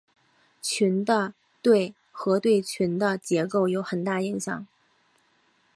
[0.63, 4.65] 群的对合对群的结构有很大影响。